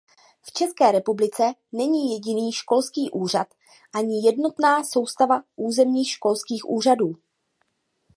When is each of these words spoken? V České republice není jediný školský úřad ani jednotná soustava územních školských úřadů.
V 0.41 0.51
České 0.51 0.91
republice 0.91 1.43
není 1.71 2.13
jediný 2.13 2.51
školský 2.51 3.09
úřad 3.13 3.47
ani 3.93 4.25
jednotná 4.25 4.83
soustava 4.83 5.43
územních 5.55 6.09
školských 6.09 6.69
úřadů. 6.69 7.13